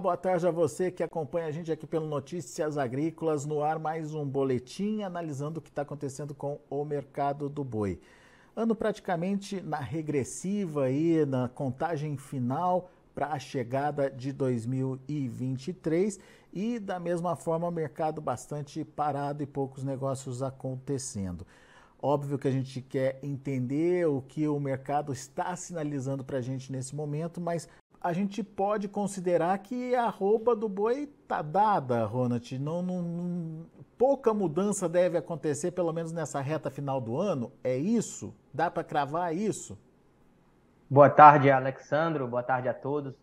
[0.00, 3.46] Boa tarde a você que acompanha a gente aqui pelo Notícias Agrícolas.
[3.46, 8.00] No ar, mais um boletim analisando o que está acontecendo com o mercado do boi.
[8.56, 16.18] Ano praticamente na regressiva aí, na contagem final para a chegada de 2023
[16.52, 21.46] e da mesma forma o mercado bastante parado e poucos negócios acontecendo.
[22.02, 26.70] Óbvio que a gente quer entender o que o mercado está sinalizando para a gente
[26.72, 27.68] nesse momento, mas
[28.04, 32.58] a gente pode considerar que a roupa do boi está dada, Ronald.
[32.58, 33.66] Não, não, não,
[33.96, 37.50] pouca mudança deve acontecer, pelo menos nessa reta final do ano.
[37.64, 38.34] É isso?
[38.52, 39.78] Dá para cravar isso?
[40.90, 42.28] Boa tarde, Alexandro.
[42.28, 43.14] Boa tarde a todos.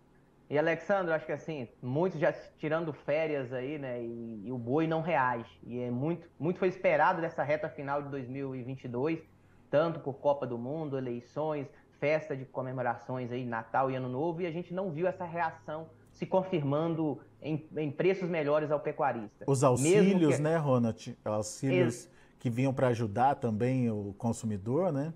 [0.49, 4.01] E, Alexandro, acho que assim, muitos já tirando férias aí, né?
[4.01, 5.59] E, e, o boi não reage.
[5.63, 9.19] E é muito, muito foi esperado dessa reta final de 2022,
[9.69, 11.67] tanto por Copa do Mundo, eleições,
[12.01, 15.87] festa de comemorações aí, Natal e Ano Novo, e a gente não viu essa reação
[16.11, 19.45] se confirmando em, em preços melhores ao pecuarista.
[19.47, 20.41] Os auxílios, que...
[20.41, 21.15] né, Ronald?
[21.23, 22.11] Auxílios Ex...
[22.39, 25.13] que vinham para ajudar também o consumidor, né?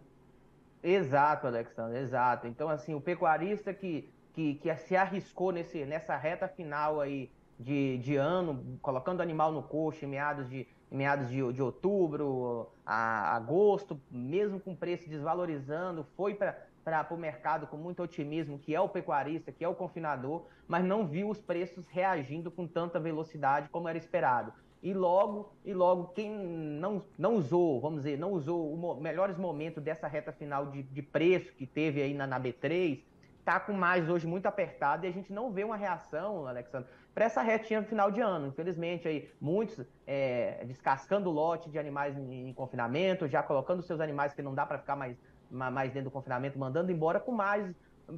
[0.84, 2.48] Exato, Alexandre, exato.
[2.48, 7.98] Então, assim, o pecuarista que, que, que se arriscou nesse, nessa reta final aí de,
[7.98, 12.70] de ano, colocando o animal no coxo em meados de, em meados de, de outubro,
[12.86, 18.60] a, agosto, mesmo com o preço desvalorizando, foi para para o mercado com muito otimismo,
[18.60, 22.68] que é o pecuarista, que é o confinador, mas não viu os preços reagindo com
[22.68, 24.54] tanta velocidade como era esperado.
[24.84, 29.84] E logo, e logo quem não, não usou, vamos dizer, não usou os melhores momentos
[29.84, 33.02] dessa reta final de, de preço que teve aí na, na B3,
[33.40, 37.26] está com mais hoje muito apertado e a gente não vê uma reação, Alexandre, para
[37.26, 38.48] essa retinha final de ano.
[38.48, 44.34] Infelizmente, aí, muitos é, descascando lote de animais em, em, confinamento, já colocando seus animais
[44.34, 45.16] que não dá para ficar mais
[45.50, 47.74] mais dentro do confinamento, mandando embora com mais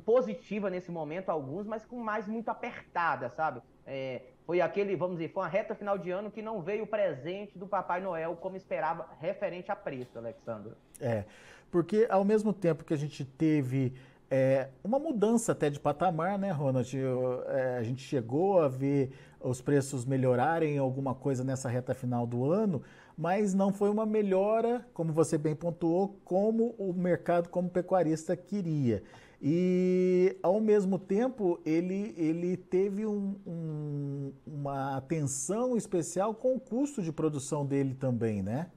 [0.05, 3.61] positiva nesse momento, alguns, mas com mais muito apertada, sabe?
[3.85, 6.87] É, foi aquele, vamos dizer, foi uma reta final de ano que não veio o
[6.87, 10.73] presente do Papai Noel como esperava, referente a preço, Alexandre.
[10.99, 11.23] É,
[11.71, 13.93] porque ao mesmo tempo que a gente teve
[14.29, 16.95] é, uma mudança até de patamar, né, Ronald?
[16.97, 22.27] Eu, é, a gente chegou a ver os preços melhorarem alguma coisa nessa reta final
[22.27, 22.81] do ano,
[23.17, 29.01] mas não foi uma melhora, como você bem pontuou, como o mercado como pecuarista queria.
[29.41, 37.01] E, ao mesmo tempo, ele, ele teve um, um, uma atenção especial com o custo
[37.01, 38.71] de produção dele também, né?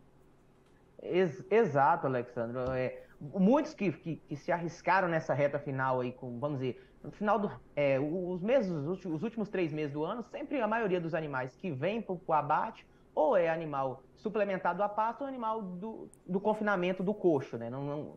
[1.02, 2.58] Ex exato, Alexandre.
[2.76, 7.10] É, muitos que, que, que, se arriscaram nessa reta final aí, com, vamos dizer, no
[7.10, 7.50] final do.
[7.74, 11.70] É, os meses, os últimos três meses do ano, sempre a maioria dos animais que
[11.70, 17.02] vêm para o abate, ou é animal suplementado a pasto ou animal do, do confinamento
[17.02, 17.70] do coxo, né?
[17.70, 18.14] Não, não,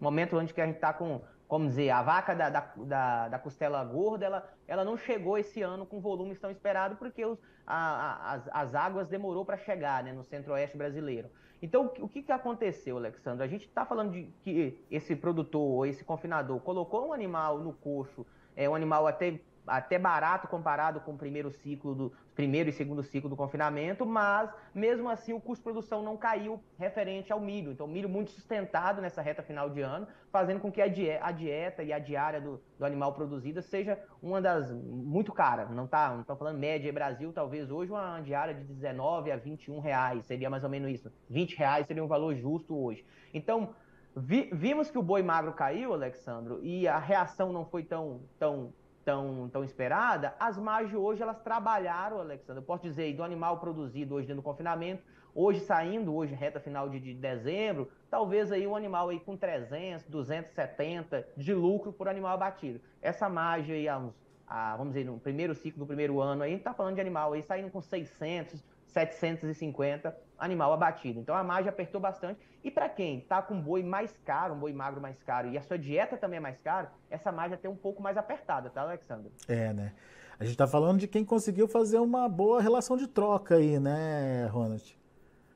[0.00, 3.38] momento onde que a gente está com, como dizer, a vaca da, da, da, da,
[3.38, 7.76] costela gorda, ela, ela não chegou esse ano com volumes tão esperados, porque os, a,
[7.76, 11.28] a, as, as águas demorou para chegar né, no centro-oeste brasileiro.
[11.62, 13.44] Então, o que, que aconteceu, Alexandre?
[13.44, 17.72] A gente está falando de que esse produtor ou esse confinador colocou um animal no
[17.72, 22.72] coxo, é um animal até até barato comparado com o primeiro ciclo do primeiro e
[22.72, 27.38] segundo ciclo do confinamento, mas mesmo assim o custo de produção não caiu referente ao
[27.38, 27.70] milho.
[27.70, 31.32] Então, milho muito sustentado nessa reta final de ano, fazendo com que a dieta, a
[31.32, 35.66] dieta e a diária do, do, animal produzida seja uma das muito cara.
[35.66, 40.24] Não tá, não falando média Brasil, talvez hoje uma diária de 19 a 21 reais
[40.24, 41.12] seria mais ou menos isso.
[41.28, 43.04] 20 reais seria um valor justo hoje.
[43.34, 43.74] Então,
[44.16, 48.72] vi, vimos que o boi magro caiu, Alexandro, e a reação não foi tão, tão
[49.10, 52.62] tão, tão esperada, as margens hoje elas trabalharam, Alexandre.
[52.62, 55.02] Eu posso dizer, do animal produzido hoje dentro do confinamento,
[55.34, 60.06] hoje saindo, hoje reta final de, de dezembro, talvez aí um animal aí com 300,
[60.06, 62.80] 270 de lucro por animal abatido.
[63.02, 66.60] Essa margem aí, a, vamos dizer, no primeiro ciclo do primeiro ano, aí, a gente
[66.60, 71.20] está falando de animal aí saindo com 600, 750 animal abatido.
[71.20, 72.40] Então a margem apertou bastante.
[72.64, 75.56] E para quem está com um boi mais caro, um boi magro mais caro, e
[75.56, 78.68] a sua dieta também é mais cara, essa margem é até um pouco mais apertada,
[78.70, 79.32] tá, Alexandre?
[79.48, 79.92] É, né?
[80.38, 84.46] A gente está falando de quem conseguiu fazer uma boa relação de troca aí, né,
[84.46, 84.98] Ronald?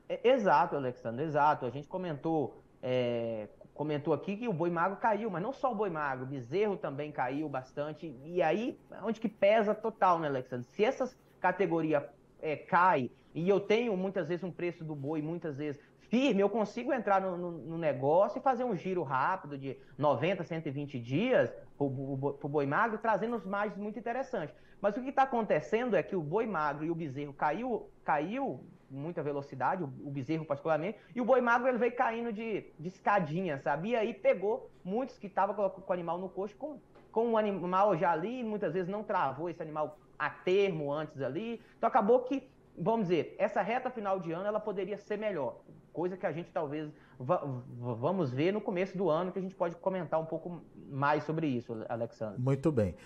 [0.08, 1.64] É, exato, Alexandre, exato.
[1.64, 5.74] A gente comentou, é, comentou aqui que o boi magro caiu, mas não só o
[5.74, 8.14] boi magro, o bezerro também caiu bastante.
[8.24, 10.66] E aí, onde que pesa total, né, Alexandre?
[10.70, 12.02] Se essas categorias
[12.40, 16.48] é, cai e eu tenho muitas vezes um preço do boi, muitas vezes firme, eu
[16.48, 21.50] consigo entrar no, no, no negócio e fazer um giro rápido de 90, 120 dias
[21.76, 24.54] para o boi magro, trazendo os margens muito interessantes.
[24.80, 28.64] Mas o que está acontecendo é que o boi magro e o bezerro caiu, caiu
[28.88, 32.88] muita velocidade, o, o bezerro particularmente, e o boi magro ele veio caindo de, de
[32.88, 33.88] escadinha, sabe?
[33.90, 36.78] E aí pegou muitos que estavam com o animal no coxo com
[37.14, 41.62] com um animal já ali, muitas vezes não travou esse animal a termo antes ali.
[41.78, 42.42] Então acabou que,
[42.76, 45.60] vamos dizer, essa reta final de ano ela poderia ser melhor.
[45.92, 49.76] Coisa que a gente talvez vamos ver no começo do ano, que a gente pode
[49.76, 52.40] comentar um pouco mais sobre isso, Alexandre.
[52.40, 52.96] Muito bem.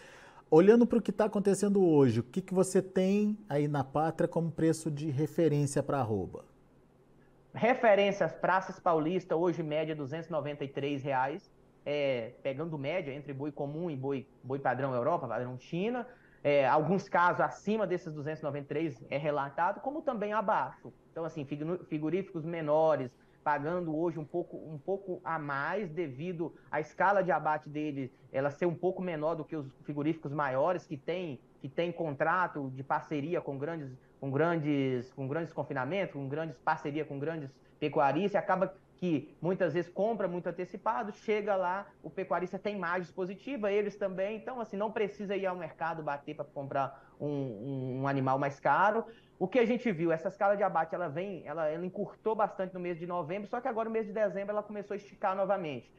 [0.50, 4.26] Olhando para o que está acontecendo hoje, o que, que você tem aí na pátria
[4.26, 6.44] como preço de referência para arroba?
[7.52, 11.52] Referências Praças Paulista, hoje média 293 reais,
[11.84, 16.06] é, pegando média entre boi comum e boi, boi padrão Europa, padrão China.
[16.42, 20.92] É, alguns casos acima desses 293 é relatado, como também abaixo.
[21.10, 23.10] Então, assim, frigoríficos menores,
[23.42, 28.50] pagando hoje um pouco, um pouco a mais devido à escala de abate dele, ela
[28.50, 32.82] ser um pouco menor do que os frigoríficos maiores que têm que tem contrato de
[32.82, 33.90] parceria com grandes,
[34.20, 37.50] com grandes, com grandes confinamentos, com grandes parceria com grandes
[37.80, 43.70] pecuaristas, acaba que muitas vezes compra muito antecipado, chega lá, o pecuarista tem margem positiva,
[43.70, 48.08] eles também, então assim, não precisa ir ao mercado bater para comprar um, um, um,
[48.08, 49.04] animal mais caro.
[49.38, 52.74] O que a gente viu, essa escala de abate, ela vem, ela, ela encurtou bastante
[52.74, 55.36] no mês de novembro, só que agora no mês de dezembro ela começou a esticar
[55.36, 55.92] novamente.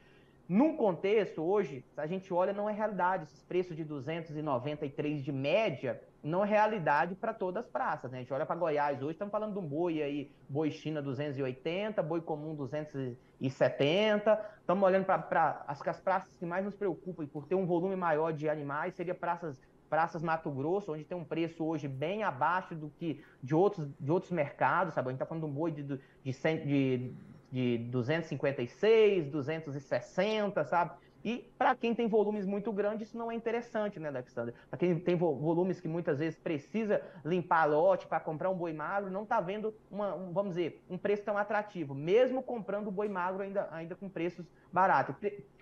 [0.48, 3.24] Num contexto, hoje, a gente olha, não é realidade.
[3.24, 8.12] Esses preços de 293 de média não é realidade para todas as praças.
[8.12, 8.18] Né?
[8.18, 12.01] A gente olha para Goiás hoje, estamos falando de um boi aí, boi China 280,
[12.04, 14.45] boi comum 270.
[14.60, 17.95] Estamos olhando para as, as praças que mais nos preocupam, e por ter um volume
[17.95, 22.75] maior de animais, seria praças praças Mato Grosso, onde tem um preço hoje bem abaixo
[22.75, 25.07] do que de outros, de outros mercados, sabe?
[25.07, 27.13] A gente está falando de um boi de, de, de,
[27.51, 30.92] de 256, 260, sabe?
[31.24, 34.54] E para quem tem volumes muito grandes, isso não é interessante, né, Alexandre?
[34.69, 39.12] Para quem tem volumes que muitas vezes precisa limpar lote para comprar um boi magro,
[39.12, 43.44] não está vendo, uma, um, vamos dizer, um preço tão atrativo, mesmo comprando boi magro
[43.44, 45.16] ainda, ainda com preços baratos.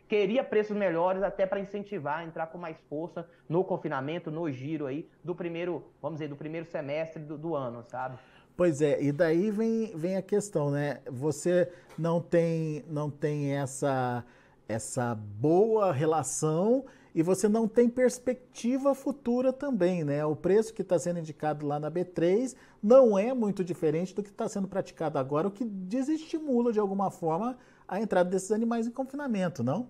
[0.07, 4.86] Queria preços melhores até para incentivar a entrar com mais força no confinamento, no giro
[4.86, 8.18] aí do primeiro, vamos dizer, do primeiro semestre do, do ano, sabe?
[8.56, 11.00] Pois é, e daí vem, vem a questão, né?
[11.12, 14.25] Você não tem, não tem essa,
[14.67, 16.85] essa boa relação
[17.15, 20.23] e você não tem perspectiva futura também, né?
[20.25, 24.29] O preço que está sendo indicado lá na B3 não é muito diferente do que
[24.29, 28.91] está sendo praticado agora, o que desestimula de alguma forma a entrada desses animais em
[28.91, 29.89] confinamento, não?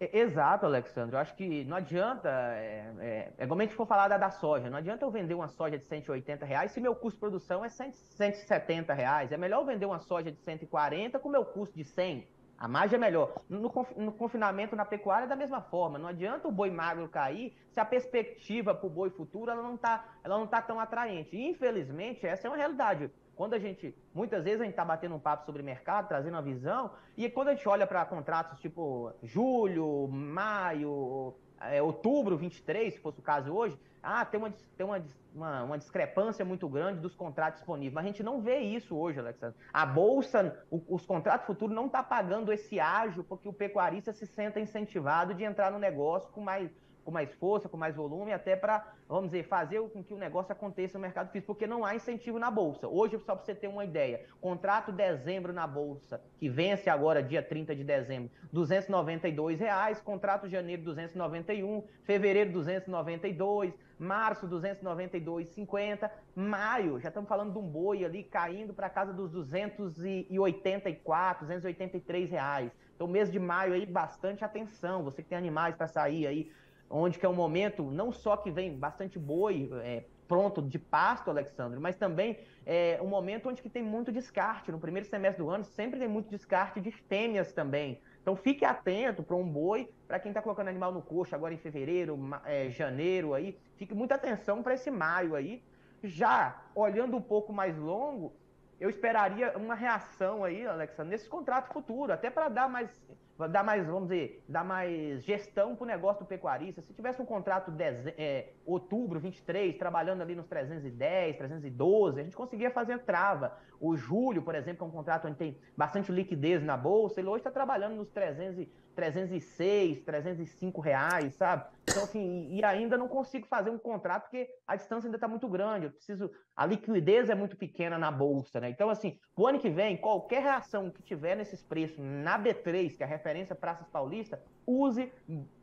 [0.00, 1.16] Exato, Alexandre.
[1.16, 4.30] Eu acho que não adianta, é, é, é como a gente for falar da, da,
[4.30, 7.64] soja, não adianta eu vender uma soja de 180 reais se meu custo de produção
[7.64, 9.32] é 100, 170 reais.
[9.32, 12.26] É melhor eu vender uma soja de 140 com meu custo de 100.
[12.58, 13.40] A margem é melhor.
[13.48, 15.96] No, no confinamento na pecuária é da mesma forma.
[15.96, 19.76] Não adianta o boi magro cair se a perspectiva para o boi futuro ela não
[19.76, 20.04] está
[20.50, 21.36] tá tão atraente.
[21.36, 23.10] Infelizmente, essa é uma realidade.
[23.38, 26.42] Quando a gente, muitas vezes a gente está batendo um papo sobre mercado, trazendo uma
[26.42, 32.98] visão, e quando a gente olha para contratos tipo julho, maio, é, outubro 23, se
[32.98, 37.14] fosse o caso hoje, ah, tem, uma, tem uma, uma, uma, discrepância muito grande dos
[37.14, 37.94] contratos disponíveis.
[37.94, 39.56] Mas a gente não vê isso hoje, Alexandre.
[39.72, 44.12] A Bolsa, o, os contratos futuros não estão tá pagando esse ágio porque o pecuarista
[44.12, 46.72] se senta incentivado de entrar no negócio com mais
[47.08, 50.52] com mais força, com mais volume, até para, vamos dizer, fazer com que o negócio
[50.52, 52.86] aconteça no mercado físico, porque não há incentivo na Bolsa.
[52.86, 57.42] Hoje, só para você ter uma ideia, contrato dezembro na Bolsa, que vence agora dia
[57.42, 67.26] 30 de dezembro, 292 reais, contrato janeiro 291, fevereiro 292, março 292,50, maio, já estamos
[67.26, 72.70] falando de um boi ali caindo para casa dos 284, 283 reais.
[72.98, 75.04] Então, mês de maio aí, bastante atenção.
[75.04, 76.50] Você que tem animais para sair aí
[76.90, 81.30] onde que é um momento não só que vem bastante boi é, pronto de pasto,
[81.30, 84.70] Alexandre, mas também é um momento onde que tem muito descarte.
[84.70, 88.00] No primeiro semestre do ano sempre tem muito descarte de fêmeas também.
[88.20, 91.56] Então fique atento para um boi, para quem está colocando animal no coxo agora em
[91.56, 95.62] fevereiro, é, janeiro aí, fique muita atenção para esse maio aí.
[96.02, 98.34] Já olhando um pouco mais longo,
[98.78, 103.02] eu esperaria uma reação aí, Alexandre, nesse contrato futuro, até para dar mais
[103.46, 106.82] dar mais, vamos dizer, dar mais gestão para o negócio do pecuarista.
[106.82, 107.84] Se tivesse um contrato de,
[108.16, 113.56] é, outubro 23, trabalhando ali nos 310, 312, a gente conseguia fazer trava.
[113.80, 117.40] O julho, por exemplo, é um contrato onde tem bastante liquidez na bolsa, ele hoje
[117.40, 118.66] está trabalhando nos 300,
[118.98, 121.64] 306, 305 reais, sabe?
[121.88, 125.48] Então, assim, e ainda não consigo fazer um contrato porque a distância ainda está muito
[125.48, 125.86] grande.
[125.86, 126.30] Eu preciso.
[126.56, 128.68] A liquidez é muito pequena na bolsa, né?
[128.70, 133.02] Então, assim, o ano que vem, qualquer reação que tiver nesses preços na B3, que
[133.04, 135.12] é a referência Praças Paulista, use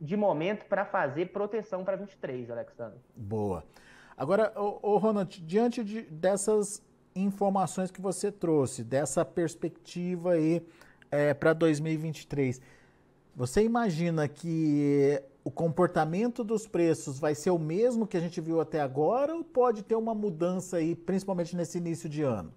[0.00, 2.98] de momento para fazer proteção para 23, Alexandre.
[3.14, 3.64] Boa.
[4.16, 6.82] Agora, ô, Ronald, diante de, dessas
[7.14, 10.66] informações que você trouxe, dessa perspectiva aí
[11.10, 12.60] é, para 2023
[13.36, 18.62] você imagina que o comportamento dos preços vai ser o mesmo que a gente viu
[18.62, 22.50] até agora ou pode ter uma mudança aí, principalmente nesse início de ano?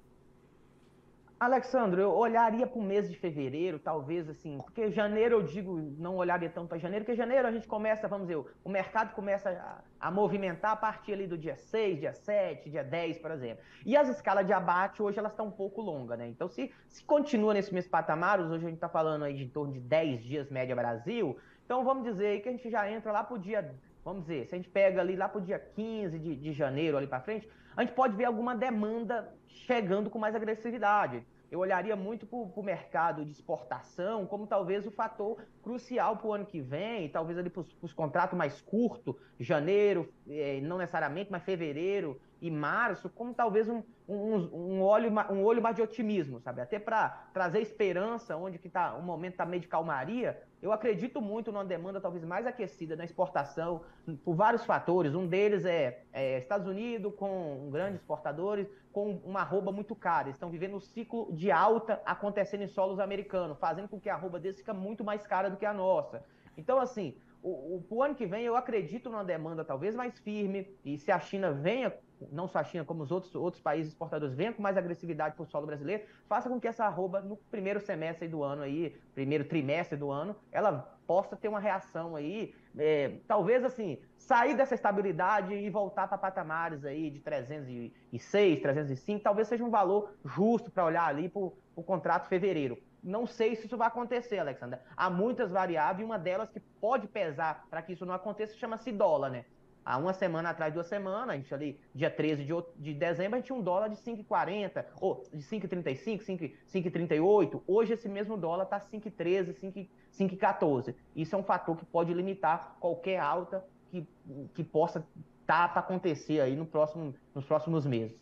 [1.39, 6.17] Alexandre, eu olharia para o mês de fevereiro, talvez assim, porque janeiro eu digo, não
[6.17, 10.08] olharia tanto para janeiro, porque janeiro a gente começa, vamos dizer, o mercado começa a,
[10.08, 13.63] a, movimentar a partir ali do dia 6, dia 7, dia 10, por exemplo.
[13.86, 16.27] E as escalas de abate hoje elas estão um pouco longas, né?
[16.27, 19.50] Então, se, se continua nesse mesmo patamar, hoje a gente está falando aí de em
[19.50, 23.24] torno de 10 dias média Brasil, então vamos dizer que a gente já entra lá
[23.24, 26.19] para o dia, vamos dizer, se a gente pega ali lá para o dia 15
[26.19, 27.48] de, de janeiro ali para frente,
[27.79, 31.25] a gente pode ver alguma demanda chegando com mais agressividade.
[31.50, 36.33] Eu olharia muito para o mercado de exportação como talvez o fator crucial para o
[36.33, 41.41] ano que vem, talvez ali para os contratos mais curtos, janeiro, eh, não necessariamente, mas
[41.41, 46.59] fevereiro e março, como talvez um, um, um, olho, um olho mais de otimismo, sabe?
[46.59, 50.38] Até para trazer esperança onde que tá, o momento está meio de calmaria.
[50.62, 53.82] Eu acredito muito numa demanda talvez mais aquecida na exportação,
[54.25, 55.16] por vários fatores.
[55.16, 60.28] Um deles é, é Estados Unidos, com grandes exportadores, com uma arroba muito cara.
[60.28, 64.16] Eles estão vivendo um ciclo de alta acontecendo em solos americanos, fazendo com que a
[64.16, 66.25] arroba deles fique muito mais cara do que a nossa.
[66.58, 70.98] Então, assim, o, o, ano que vem eu acredito numa demanda talvez mais firme, e
[70.98, 71.93] se a China venha,
[72.31, 75.43] não só a China, como os outros, outros países exportadores, venham com mais agressividade para
[75.43, 79.46] o solo brasileiro, faça com que essa arroba, no primeiro semestre do ano aí, primeiro
[79.46, 85.53] trimestre do ano, ela possa ter uma reação aí, é, talvez assim, sair dessa estabilidade
[85.53, 91.08] e voltar para patamares aí de 306, 305, talvez seja um valor justo para olhar
[91.08, 94.79] ali para o contrato fevereiro não sei se isso vai acontecer, Alexandre.
[94.96, 98.91] Há muitas variáveis, e uma delas que pode pesar para que isso não aconteça chama-se
[98.91, 99.46] dólar, né?
[99.86, 103.38] Há uma semana atrás, duas semanas, a gente ali, dia 13 de, de dezembro, a
[103.38, 107.63] gente tinha um dólar de 5,40, ou de 5,35, 5,38.
[107.65, 110.94] Hoje esse mesmo dólar está 5,13, 5,14.
[111.15, 114.08] Isso é um fator que pode limitar qualquer alta que,
[114.53, 115.00] que possa
[115.41, 118.15] estar tá para acontecer aí no próximo, nos próximos meses.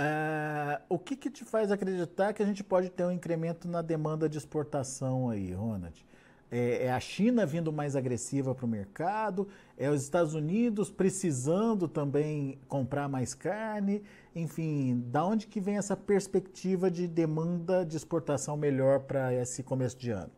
[0.00, 3.82] Uh, o que, que te faz acreditar que a gente pode ter um incremento na
[3.82, 6.06] demanda de exportação aí, Ronald?
[6.50, 9.46] É, é a China vindo mais agressiva para o mercado?
[9.76, 14.02] É os Estados Unidos precisando também comprar mais carne?
[14.34, 19.98] Enfim, da onde que vem essa perspectiva de demanda de exportação melhor para esse começo
[19.98, 20.32] de ano?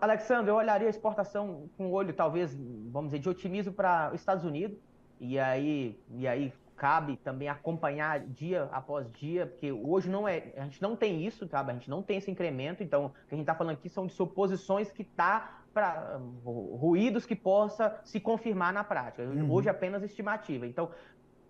[0.00, 2.56] Alexandre, eu olharia a exportação com o olho, talvez,
[2.92, 4.78] vamos dizer, de otimismo para os Estados Unidos,
[5.20, 10.64] e aí, e aí cabe também acompanhar dia após dia, porque hoje não é, a
[10.64, 11.72] gente não tem isso, sabe?
[11.72, 14.06] A gente não tem esse incremento, então o que a gente está falando aqui são
[14.06, 19.22] de suposições que tá para ruídos que possa se confirmar na prática.
[19.24, 19.52] Uhum.
[19.52, 20.66] Hoje é apenas estimativa.
[20.66, 20.90] Então,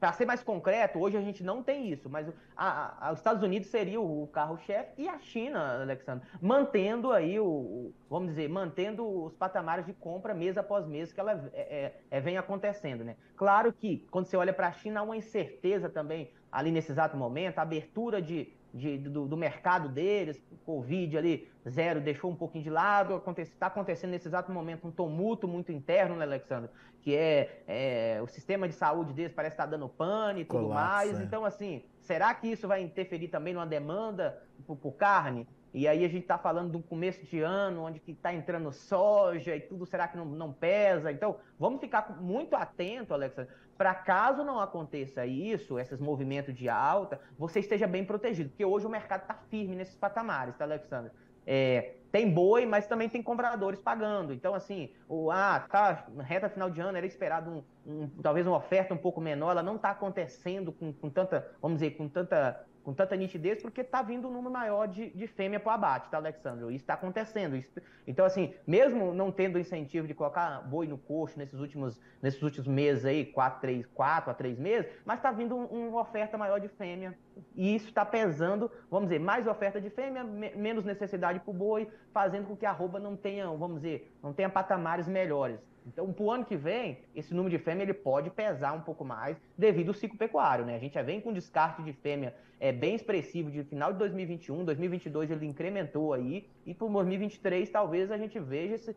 [0.00, 2.26] para ser mais concreto, hoje a gente não tem isso, mas
[2.56, 7.92] a, a, os Estados Unidos seria o, carro-chefe e a China, Alexandre, mantendo aí o,
[8.08, 12.20] vamos dizer, mantendo os patamares de compra mês após mês que ela é, é, é
[12.20, 13.14] vem acontecendo, né?
[13.36, 17.16] Claro que quando você olha para a China há uma incerteza também ali nesse exato
[17.16, 22.64] momento, a abertura de de, do, do, mercado deles, Covid ali, zero, deixou um pouquinho
[22.64, 26.70] de lado, está acontecendo nesse exato momento um tumulto muito interno, né, Alexandre?
[27.02, 30.66] Que é, é o sistema de saúde deles parece estar tá dando pane e tudo
[30.66, 31.20] Colapso, mais.
[31.20, 31.22] É.
[31.22, 35.46] Então, assim, será que isso vai interferir também numa demanda por, por carne?
[35.72, 39.54] E aí a gente está falando do começo de ano, onde que está entrando soja
[39.54, 41.12] e tudo, será que não, não pesa?
[41.12, 47.20] Então, vamos ficar muito atento, Alexandre, para caso não aconteça isso, esses movimentos de alta,
[47.38, 51.12] você esteja bem protegido, porque hoje o mercado está firme nesses patamares, tá, Alexandre?
[51.46, 54.32] É, tem boi, mas também tem compradores pagando.
[54.32, 58.56] Então, assim, o ah, tá, reta final de ano era esperado um, um, talvez uma
[58.56, 62.64] oferta um pouco menor, ela não está acontecendo com, com tanta, vamos dizer, com tanta
[62.82, 66.10] com tanta nitidez, porque está vindo um número maior de, de fêmea para o abate,
[66.10, 66.66] tá, Alexandre?
[66.66, 67.56] Isso está acontecendo.
[67.56, 72.42] Isso, então, assim, mesmo não tendo incentivo de colocar boi no coxo nesses últimos, nesses
[72.42, 76.38] últimos meses aí, quatro, três, quatro a três meses, mas está vindo um, uma oferta
[76.38, 77.16] maior de fêmea.
[77.54, 81.54] E isso está pesando, vamos dizer, mais oferta de fêmea, me, menos necessidade para o
[81.54, 85.60] boi, fazendo com que a arroba não tenha, vamos dizer, não tenha patamares melhores.
[85.86, 89.04] Então, para o ano que vem, esse número de fêmea ele pode pesar um pouco
[89.04, 90.76] mais devido ao ciclo pecuário, né?
[90.76, 94.64] A gente já vem com descarte de fêmea é, bem expressivo de final de 2021,
[94.64, 98.96] 2022 ele incrementou aí, e para 2023 talvez a gente veja, esse,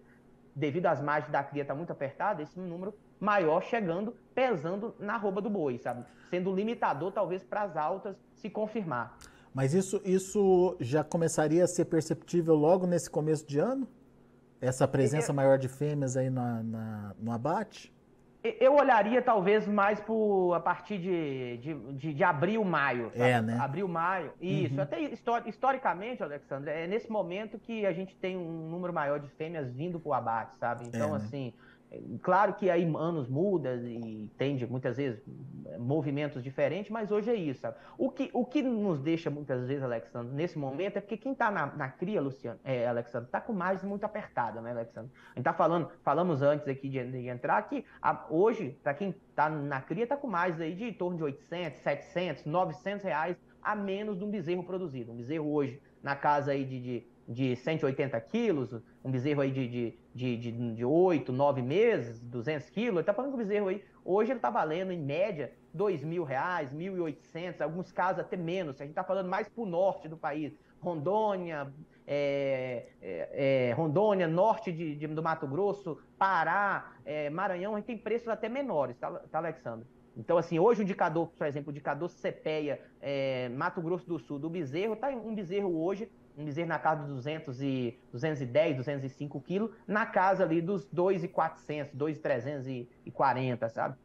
[0.55, 5.17] devido às margens da cria estar tá muito apertada, esse número maior chegando, pesando na
[5.17, 6.05] roupa do boi, sabe?
[6.29, 9.17] Sendo limitador talvez para as altas se confirmar.
[9.53, 13.87] Mas isso, isso já começaria a ser perceptível logo nesse começo de ano?
[14.63, 17.93] Essa presença é, maior de fêmeas aí na, na, no abate?
[18.59, 23.09] Eu olharia talvez mais por, a partir de, de, de, de abril, maio.
[23.11, 23.29] Sabe?
[23.29, 23.57] É, né?
[23.59, 24.33] Abril, maio.
[24.41, 24.75] Isso.
[24.75, 24.81] Uhum.
[24.81, 24.99] Até
[25.47, 29.97] historicamente, Alexandre, é nesse momento que a gente tem um número maior de fêmeas vindo
[29.97, 30.85] para o abate, sabe?
[30.85, 31.53] Então, é, né?
[32.21, 35.21] Claro que aí anos muda e tende muitas vezes
[35.79, 37.61] movimentos diferentes, mas hoje é isso.
[37.61, 37.77] Sabe?
[37.97, 41.51] O, que, o que nos deixa muitas vezes, Alexandre, nesse momento é porque quem está
[41.51, 45.11] na, na, cria, Luciano, é, Alexandre, está com margem muito apertada, né, Alexandre?
[45.13, 49.09] A gente está falando, falamos antes aqui de, de entrar que a, hoje, para quem
[49.29, 53.37] está na cria, está com mais aí de em torno de 800, 700, 900 reais
[53.61, 55.11] a menos de um bezerro produzido.
[55.11, 59.67] Um bezerro hoje na casa aí de, de de 180 quilos, um bezerro aí de,
[59.67, 63.67] de, de, de, de 8, 9 meses, 200 quilos, ele está falando que o bezerro
[63.67, 68.75] aí, hoje ele está valendo, em média, 2 mil reais, 1.800, alguns casos até menos,
[68.75, 71.71] a gente está falando mais para o norte do país, Rondônia,
[72.05, 77.85] é, é, é, Rondônia, norte de, de, do Mato Grosso, Pará, é, Maranhão, a gente
[77.85, 79.87] tem preços até menores, tá, tá Alexandre?
[80.15, 84.37] Então, assim, hoje o indicador, por exemplo, o indicador CPEA, é, Mato Grosso do Sul,
[84.37, 89.71] do bezerro, tá um bezerro hoje bezerro na casa dos 200 e, 210, 205 quilos,
[89.87, 93.95] na casa ali dos 2,400, 2,340, sabe?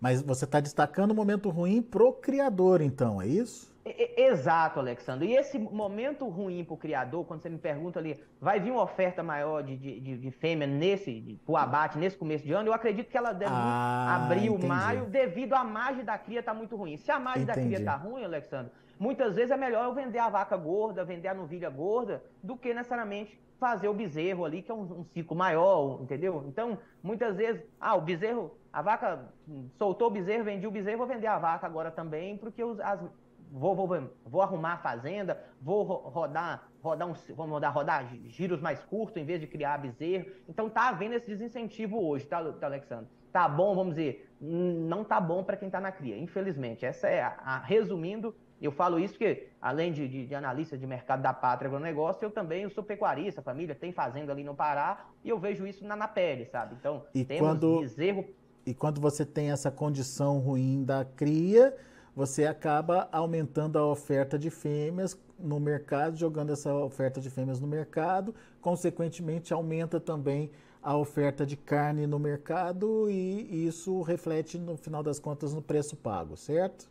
[0.00, 3.74] Mas você está destacando o momento ruim pro criador, então, é isso?
[4.16, 5.28] Exato, Alexandre.
[5.28, 8.82] E esse momento ruim para o criador, quando você me pergunta ali, vai vir uma
[8.82, 13.08] oferta maior de, de, de fêmea nesse, o abate, nesse começo de ano, eu acredito
[13.08, 14.66] que ela deve ah, abril, entendi.
[14.66, 16.96] maio, devido à margem da cria estar tá muito ruim.
[16.96, 17.60] Se a margem entendi.
[17.60, 21.28] da cria está ruim, Alexandre, Muitas vezes é melhor eu vender a vaca gorda, vender
[21.28, 25.36] a novilha gorda, do que necessariamente fazer o bezerro ali, que é um, um ciclo
[25.36, 26.44] maior, entendeu?
[26.46, 29.24] Então, muitas vezes, ah, o bezerro, a vaca
[29.78, 33.00] soltou o bezerro, vendi o bezerro, vou vender a vaca agora também, porque os, as,
[33.50, 33.88] vou, vou,
[34.26, 39.24] vou arrumar a fazenda, vou rodar, rodar, um, vou rodar, rodar giros mais curtos em
[39.24, 40.26] vez de criar bezerro.
[40.46, 43.08] Então tá havendo esse desincentivo hoje, tá, tá Alexandre?
[43.32, 46.84] Tá bom, vamos dizer, não tá bom para quem tá na cria, infelizmente.
[46.84, 50.86] Essa é a, a resumindo eu falo isso porque, além de, de, de, analista de
[50.86, 55.06] mercado da pátria agronegócio, eu também eu sou pecuarista, família tem fazenda ali no Pará,
[55.22, 56.74] e eu vejo isso na, na pele, sabe?
[56.78, 58.24] Então, e temos quando, bezerro...
[58.66, 61.74] E quando você tem essa condição ruim da cria,
[62.16, 67.66] você acaba aumentando a oferta de fêmeas no mercado, jogando essa oferta de fêmeas no
[67.68, 70.50] mercado, consequentemente aumenta também
[70.82, 75.94] a oferta de carne no mercado e isso reflete, no final das contas, no preço
[75.94, 76.88] pago, certo?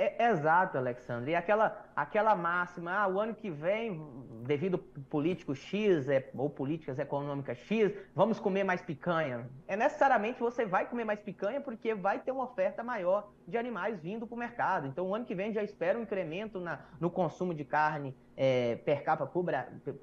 [0.00, 1.32] É, exato, Alexandre.
[1.32, 4.02] E aquela, aquela máxima, ah, o ano que vem,
[4.46, 9.46] devido político X é, ou políticas econômicas X, vamos comer mais picanha.
[9.68, 14.00] É necessariamente você vai comer mais picanha porque vai ter uma oferta maior de animais
[14.00, 14.86] vindo para o mercado.
[14.86, 18.76] Então, o ano que vem já espera um incremento na, no consumo de carne é,
[18.76, 19.44] per capita por,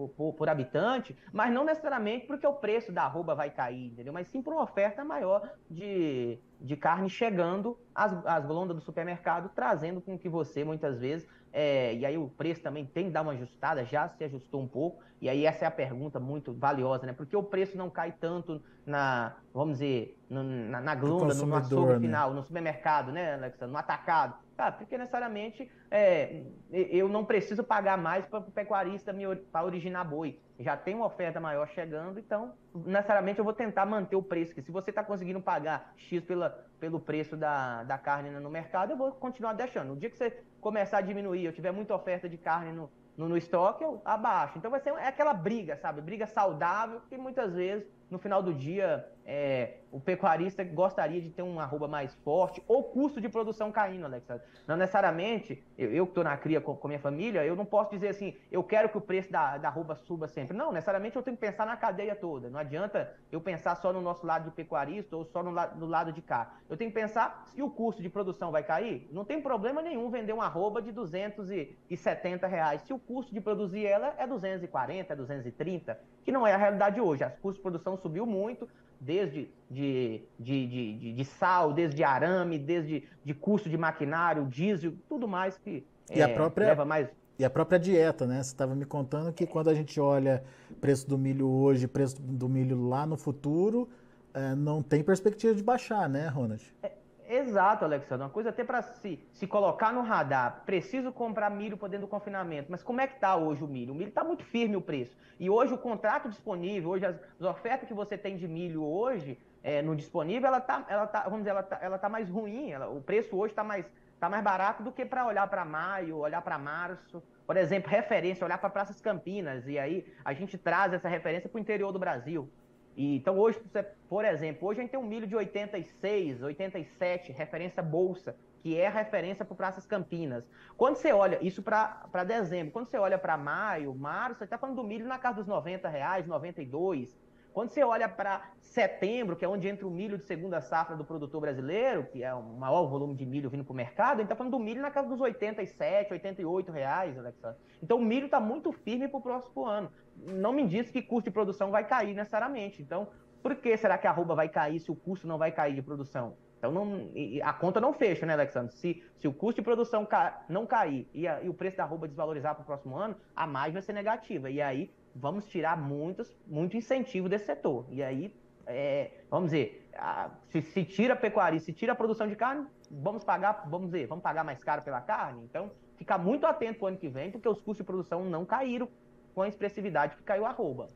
[0.10, 4.14] por, por, habitante, mas não necessariamente porque o preço da arroba vai cair, entendeu?
[4.14, 10.02] Mas sim por uma oferta maior de, de carne chegando às, às do supermercado, trazendo
[10.02, 13.32] com que você, muitas vezes, é, e aí o preço também tem que dar uma
[13.32, 17.14] ajustada, já se ajustou um pouco, e aí essa é a pergunta muito valiosa, né?
[17.14, 22.00] Porque o preço não cai tanto na, vamos dizer, no, na, na no açougue né?
[22.00, 23.72] final, no supermercado, né, Alexandre?
[23.72, 24.36] No atacado.
[24.58, 26.42] Ah, porque necessariamente é,
[26.72, 29.14] eu não preciso pagar mais para o pecuarista
[29.52, 30.40] para originar boi.
[30.60, 34.56] Já tem uma oferta maior chegando, então necessariamente eu vou tentar manter o preço.
[34.56, 38.94] Que se você está conseguindo pagar X pela, pelo preço da, da carne no mercado,
[38.94, 39.90] eu vou continuar deixando.
[39.90, 43.30] No dia que você começar a diminuir, eu tiver muita oferta de carne no, no,
[43.30, 44.58] no estoque, eu abaixo.
[44.58, 46.02] Então vai ser é aquela briga, sabe?
[46.02, 51.42] Briga saudável que muitas vezes no final do dia é, o pecuarista gostaria de ter
[51.42, 54.46] uma arroba mais forte ou custo de produção caindo, Alexandre.
[54.66, 57.92] Não necessariamente, eu, eu que estou na cria com, com, minha família, eu não posso
[57.92, 60.56] dizer assim, eu quero que o preço da, da arroba suba sempre.
[60.56, 62.50] Não, necessariamente eu tenho que pensar na cadeia toda.
[62.50, 66.14] Não adianta eu pensar só no nosso lado de pecuarista ou só no, no lado
[66.14, 66.54] de cá.
[66.70, 69.10] Eu tenho que pensar se o custo de produção vai cair.
[69.12, 72.82] Não tem problema nenhum vender uma arroba de 270 reais.
[72.84, 77.26] Se o custo de produzir ela é 240, 230, que não é a realidade hoje.
[77.26, 78.68] As custos de produção subiu muito,
[79.00, 85.28] desde de, de, de, de, sal, desde arame, desde de custo de maquinário, diesel, tudo
[85.28, 87.10] mais que e é, a própria, leva mais.
[87.38, 88.42] E a própria dieta, né?
[88.42, 90.44] Você estava me contando que quando a gente olha
[90.80, 93.90] preço do milho hoje, preço do milho lá no futuro,
[94.34, 96.64] é, não tem perspectiva de baixar, né, Ronald?
[96.82, 96.92] É,
[97.28, 98.24] Exato, Alexandre.
[98.24, 100.64] Uma coisa até para se, se colocar no radar.
[100.66, 102.72] Preciso comprar milho para dentro do confinamento.
[102.72, 103.94] Mas como é que está hoje o milho?
[103.94, 105.16] O milho está muito firme o preço.
[105.38, 109.38] E hoje o contrato disponível, hoje as, as ofertas que você tem de milho hoje
[109.62, 112.72] é, no disponível, ela tá, ela tá, vamos dizer, ela tá, ela tá mais ruim.
[112.72, 113.86] Ela, o preço hoje está mais,
[114.18, 117.22] tá mais barato do que para olhar para maio, olhar para março.
[117.46, 119.68] Por exemplo, referência, olhar para Praças Campinas.
[119.68, 122.50] E aí a gente traz essa referência para o interior do Brasil.
[122.98, 123.62] E, então hoje,
[124.10, 128.90] por exemplo, hoje a gente tem um milho de 86, 87, referência bolsa, que é
[128.90, 130.50] referência para Praças Campinas.
[130.76, 134.78] Quando você olha, isso para dezembro, quando você olha para maio, março, você está falando
[134.78, 137.16] do milho na casa dos 90 reais, 92.
[137.58, 141.04] Quando você olha para setembro, que é onde entra o milho de segunda safra do
[141.04, 144.26] produtor brasileiro, que é o maior volume de milho vindo para o mercado, a gente
[144.26, 147.58] está falando do milho na casa dos 87, 88 reais, Alexandre.
[147.82, 149.92] Então o milho está muito firme para o próximo ano.
[150.16, 152.80] Não me diz que custo de produção vai cair necessariamente.
[152.80, 153.08] Então,
[153.42, 155.82] por que será que a arroba vai cair se o custo não vai cair de
[155.82, 156.38] produção?
[156.60, 157.10] Então não,
[157.42, 158.76] a conta não fecha, né, Alexandre?
[158.76, 161.86] Se, se o custo de produção ca, não cair e, a, e, o preço da
[161.86, 164.48] arroba desvalorizar para o próximo ano, a margem vai ser negativa.
[164.48, 167.86] E aí vamos tirar muitos, muito incentivo desse setor.
[167.90, 168.34] E aí,
[168.66, 172.66] é, vamos dizer, a, se, se, tira a pecuária, se tira a produção de carne,
[172.90, 175.44] vamos pagar, vamos dizer, vamos pagar mais caro pela carne.
[175.44, 178.88] Então, ficar muito atento o ano que vem, porque os custos de produção não caíram
[179.34, 180.88] com a expressividade que caiu a arroba.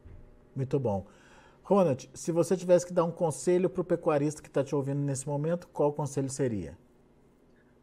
[0.55, 1.05] Muito bom.
[1.63, 4.99] Ronald, se você tivesse que dar um conselho para o pecuarista que está te ouvindo
[4.99, 6.77] nesse momento, qual conselho seria?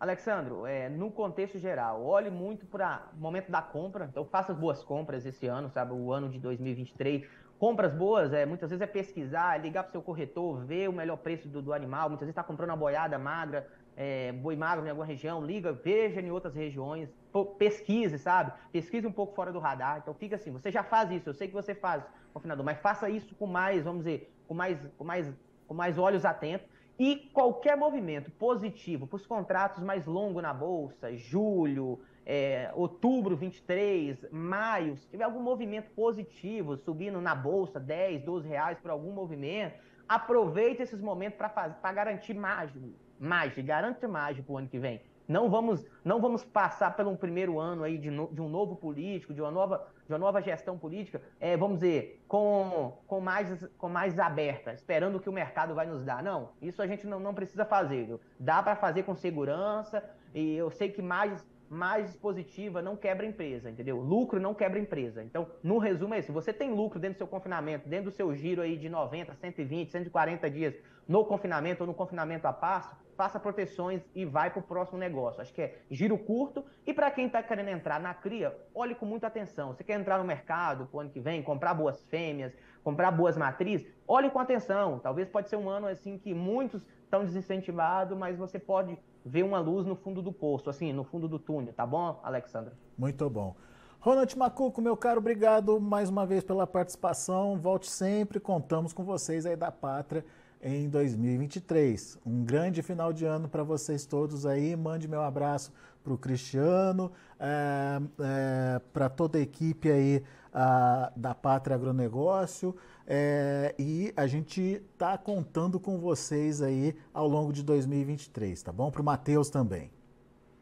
[0.01, 4.83] Alexandro, é, no contexto geral, olhe muito para o momento da compra, então faça boas
[4.85, 7.27] compras esse ano, sabe, o ano de 2023.
[7.59, 10.93] Compras boas, é, muitas vezes é pesquisar, é ligar para o seu corretor, ver o
[10.93, 14.87] melhor preço do, do animal, muitas vezes está comprando uma boiada magra, é, boi magro
[14.87, 17.13] em alguma região, liga, veja em outras regiões,
[17.59, 18.53] pesquise, sabe?
[18.71, 19.99] Pesquise um pouco fora do radar.
[19.99, 23.11] Então fica assim, você já faz isso, eu sei que você faz, confinador, mas faça
[23.11, 25.35] isso com mais, vamos dizer, com mais, com mais,
[25.67, 31.15] com mais olhos atentos e qualquer movimento positivo para os contratos mais longos na Bolsa,
[31.17, 38.49] julho, é, outubro 23, maio, se tiver algum movimento positivo subindo na Bolsa 10, 12
[38.49, 39.77] reais por algum movimento,
[40.09, 45.01] aproveite esses momentos para garantir margem, margem, garante para o ano que vem.
[45.29, 48.75] Não vamos, não vamos passar pelo um primeiro ano aí de, no, de um novo
[48.75, 53.69] político, de uma nova, de uma nova gestão política, é, vamos dizer, com, com, mais,
[53.77, 56.23] com mais aberta, esperando o que o mercado vai nos dar.
[56.23, 58.07] Não, isso a gente não, não precisa fazer.
[58.07, 58.21] Viu?
[58.41, 60.03] Dá para fazer com segurança,
[60.35, 64.01] e eu sei que mais, mais dispositiva não quebra empresa, entendeu?
[64.01, 65.23] Lucro não quebra empresa.
[65.23, 66.33] Então, no resumo é isso.
[66.33, 69.91] Você tem lucro dentro do seu confinamento, dentro do seu giro aí de 90, 120,
[69.91, 70.75] 140 dias
[71.09, 75.41] no confinamento ou no confinamento a passo, faça proteções e vai para o próximo negócio.
[75.43, 76.65] Acho que é giro curto.
[76.87, 79.75] E para quem está querendo entrar na cria, olhe com muita atenção.
[79.75, 83.37] Você quer entrar no mercado para o ano que vem, comprar boas fêmeas, comprar boas
[83.37, 85.01] matrizes, olhe com atenção.
[85.01, 89.59] Talvez pode ser um ano assim que muitos estão desincentivados, mas você pode ver uma
[89.59, 92.73] luz no fundo do poço, assim, no fundo do túnel, tá bom, Alexandra?
[92.97, 93.57] Muito bom.
[94.01, 97.59] Ronald Macuco, meu caro, obrigado mais uma vez pela participação.
[97.59, 100.25] Volte sempre, contamos com vocês aí da Pátria
[100.63, 102.19] em 2023.
[102.25, 104.75] Um grande final de ano para vocês todos aí.
[104.77, 111.35] Mande meu abraço para o Cristiano, é, é, para toda a equipe aí a, da
[111.35, 112.77] Pátria Agronegócio.
[113.07, 118.91] É, e a gente está contando com vocês aí ao longo de 2023, tá bom?
[118.91, 119.91] Para o Matheus também.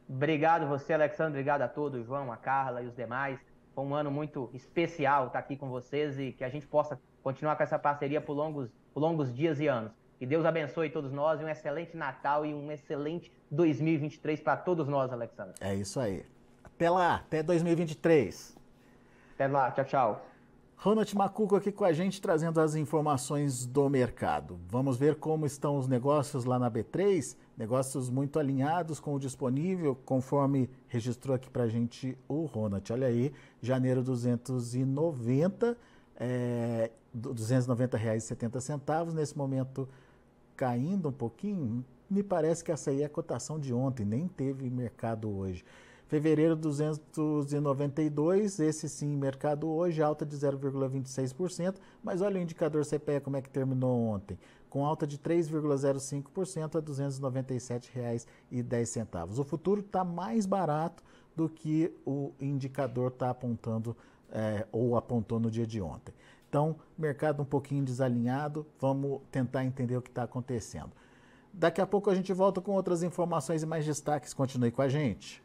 [0.09, 1.33] Obrigado você, Alexandre.
[1.33, 3.41] Obrigado a todos, João, a Carla e os demais.
[3.75, 7.57] Foi um ano muito especial estar aqui com vocês e que a gente possa continuar
[7.57, 9.91] com essa parceria por longos por longos dias e anos.
[10.17, 14.87] Que Deus abençoe todos nós e um excelente Natal e um excelente 2023 para todos
[14.87, 15.55] nós, Alexandre.
[15.61, 16.25] É isso aí.
[16.63, 18.57] Até lá, até 2023.
[19.35, 20.27] Até lá, tchau, tchau.
[20.77, 24.61] Ronald Macuco aqui com a gente trazendo as informações do mercado.
[24.69, 27.37] Vamos ver como estão os negócios lá na B3.
[27.59, 32.93] Negócios muito alinhados com o disponível, conforme registrou aqui para a gente o Ronald.
[32.93, 35.77] Olha aí, janeiro 290
[36.19, 39.13] é, R$ 290,70.
[39.13, 39.89] Nesse momento
[40.57, 44.71] caindo um pouquinho, me parece que essa aí é a cotação de ontem, nem teve
[44.71, 45.65] mercado hoje.
[46.09, 53.37] Fevereiro 292, esse sim, mercado hoje, alta de 0,26%, mas olha o indicador CPE como
[53.37, 54.39] é que terminou ontem,
[54.71, 59.37] com alta de 3,05% a R$ 297,10.
[59.37, 61.03] O futuro está mais barato
[61.35, 63.97] do que o indicador está apontando
[64.33, 66.15] é, ou apontou no dia de ontem.
[66.49, 70.93] Então, mercado um pouquinho desalinhado, vamos tentar entender o que está acontecendo.
[71.53, 74.35] Daqui a pouco a gente volta com outras informações e mais destaques.
[74.35, 75.43] Continue com a gente.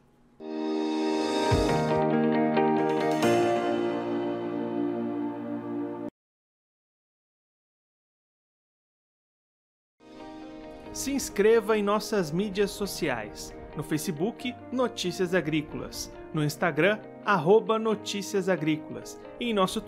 [10.94, 13.54] Se inscreva em nossas mídias sociais.
[13.76, 16.12] No Facebook, Notícias Agrícolas.
[16.34, 19.20] No Instagram, arroba Notícias Agrícolas.
[19.40, 19.80] E em nosso